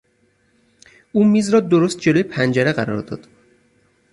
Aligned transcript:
او 1.11 1.23
میز 1.25 1.49
را 1.49 1.59
درست 1.59 1.99
جلو 1.99 2.23
پنجره 2.23 2.71
قرار 2.73 3.01
داد. 3.01 3.27